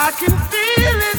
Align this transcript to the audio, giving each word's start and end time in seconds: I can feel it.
I 0.00 0.12
can 0.12 0.30
feel 0.30 1.00
it. 1.12 1.17